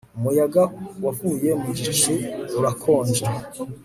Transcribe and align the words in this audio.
umuyaga 0.17 0.63
wavuye 1.03 1.49
mu 1.61 1.69
gicu, 1.77 2.13
urakonja 2.59 3.25